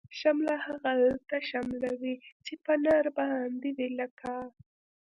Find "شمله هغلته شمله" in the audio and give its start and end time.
0.19-1.89